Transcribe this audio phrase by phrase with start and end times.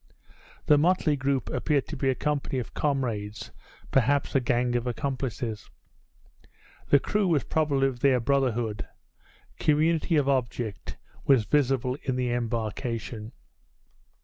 [0.65, 3.51] The motley group appeared to be a company of comrades,
[3.91, 5.69] perhaps a gang of accomplices.
[6.89, 8.87] The crew was probably of their brotherhood.
[9.59, 13.33] Community of object was visible in the embarkation.